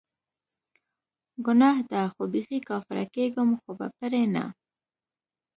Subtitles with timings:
[1.45, 4.45] ګناه ده خو بیخي کافره کیږم خو به پری نه